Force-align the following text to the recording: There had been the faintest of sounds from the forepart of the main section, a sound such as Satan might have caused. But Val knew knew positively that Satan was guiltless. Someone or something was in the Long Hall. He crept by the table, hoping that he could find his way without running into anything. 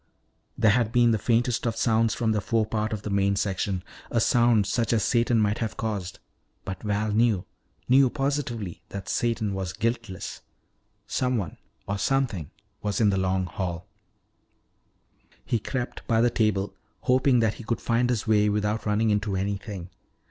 There 0.57 0.71
had 0.71 0.91
been 0.91 1.11
the 1.11 1.19
faintest 1.19 1.67
of 1.67 1.75
sounds 1.75 2.15
from 2.15 2.31
the 2.31 2.41
forepart 2.41 2.91
of 2.91 3.03
the 3.03 3.11
main 3.11 3.35
section, 3.35 3.83
a 4.09 4.19
sound 4.19 4.65
such 4.65 4.93
as 4.93 5.03
Satan 5.03 5.39
might 5.39 5.59
have 5.59 5.77
caused. 5.77 6.17
But 6.65 6.81
Val 6.81 7.11
knew 7.11 7.45
knew 7.87 8.09
positively 8.09 8.81
that 8.89 9.07
Satan 9.07 9.53
was 9.53 9.73
guiltless. 9.73 10.41
Someone 11.05 11.57
or 11.87 11.99
something 11.99 12.49
was 12.81 12.99
in 12.99 13.11
the 13.11 13.19
Long 13.19 13.45
Hall. 13.45 13.85
He 15.45 15.59
crept 15.59 16.07
by 16.07 16.19
the 16.19 16.31
table, 16.31 16.73
hoping 17.01 17.39
that 17.41 17.53
he 17.53 17.63
could 17.63 17.79
find 17.79 18.09
his 18.09 18.25
way 18.25 18.49
without 18.49 18.87
running 18.87 19.11
into 19.11 19.35
anything. 19.35 19.91